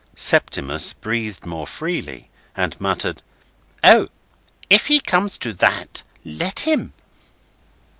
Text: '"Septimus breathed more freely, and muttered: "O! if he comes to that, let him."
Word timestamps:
'"Septimus 0.31 0.93
breathed 0.93 1.45
more 1.45 1.67
freely, 1.67 2.31
and 2.55 2.75
muttered: 2.81 3.21
"O! 3.83 4.07
if 4.67 4.87
he 4.87 4.99
comes 4.99 5.37
to 5.37 5.53
that, 5.53 6.01
let 6.25 6.61
him." 6.61 6.93